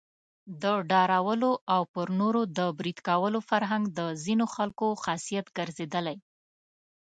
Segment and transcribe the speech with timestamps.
[0.61, 6.17] د ډارولو او پر نورو د بريد کولو فرهنګ د ځینو خلکو خاصيت ګرځېدلی.